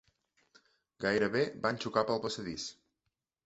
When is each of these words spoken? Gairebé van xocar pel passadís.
Gairebé 1.05 1.45
van 1.67 1.79
xocar 1.87 2.07
pel 2.11 2.25
passadís. 2.27 2.69